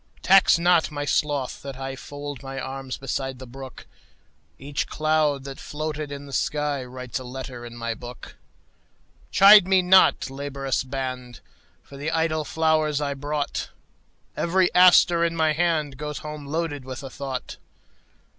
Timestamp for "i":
12.99-13.13